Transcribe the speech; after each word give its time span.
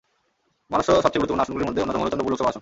মহারাষ্ট্র 0.69 0.97
সবচেয়ে 1.03 1.21
গুরুত্বপূর্ণ 1.21 1.43
আসনগুলির 1.43 1.67
মধ্যে 1.69 1.81
অন্যতম 1.83 1.99
হল 2.01 2.09
চন্দ্রপুর 2.11 2.31
লোকসভা 2.33 2.51
আসন। 2.51 2.59